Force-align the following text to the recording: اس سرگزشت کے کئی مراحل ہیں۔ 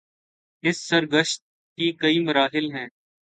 اس 0.63 0.77
سرگزشت 0.89 1.41
کے 1.77 1.91
کئی 1.91 2.19
مراحل 2.25 2.71
ہیں۔ 2.71 2.87